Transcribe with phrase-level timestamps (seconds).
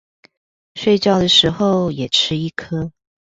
[0.73, 2.91] 睡覺的時候也吃一顆